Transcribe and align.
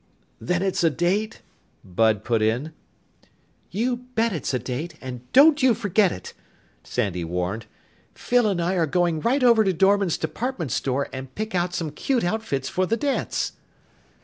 "Then 0.39 0.63
it's 0.63 0.83
a 0.83 0.89
date?" 0.89 1.43
Bud 1.85 2.23
put 2.23 2.41
in. 2.41 2.73
"You 3.69 3.97
bet 4.15 4.33
it's 4.33 4.51
a 4.51 4.57
date, 4.57 4.95
and 4.99 5.31
don't 5.31 5.61
you 5.61 5.75
forget 5.75 6.11
it!" 6.11 6.33
Sandy 6.83 7.23
warned. 7.23 7.67
"Phyl 8.15 8.47
and 8.47 8.59
I 8.59 8.73
are 8.77 8.87
going 8.87 9.19
right 9.19 9.43
over 9.43 9.63
to 9.63 9.73
Dorman's 9.73 10.17
Department 10.17 10.71
Store 10.71 11.07
and 11.13 11.35
pick 11.35 11.53
out 11.53 11.75
some 11.75 11.91
cute 11.91 12.23
outfits 12.23 12.67
for 12.67 12.87
the 12.87 12.97
dance!" 12.97 13.51